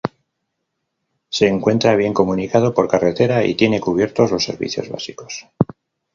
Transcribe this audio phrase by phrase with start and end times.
[1.29, 5.45] Se encuentra bien comunicado por carretera y tiene cubiertos los servicios básicos.